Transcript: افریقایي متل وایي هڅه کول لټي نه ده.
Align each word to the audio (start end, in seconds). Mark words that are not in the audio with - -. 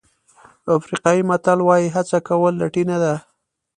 افریقایي 0.77 1.21
متل 1.29 1.59
وایي 1.63 1.87
هڅه 1.95 2.17
کول 2.27 2.53
لټي 2.61 2.83
نه 2.91 2.97
ده. 3.03 3.15